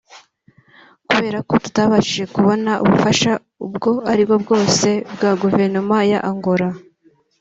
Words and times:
Kubera 1.09 1.39
ko 1.47 1.53
tutabashije 1.63 2.23
kubona 2.35 2.71
ubufasha 2.83 3.31
ubwo 3.65 3.91
aribwo 4.11 4.35
bwose 4.43 4.87
bwa 5.13 5.31
guverinoma 5.41 5.97
ya 6.11 6.19
Angola 6.31 6.67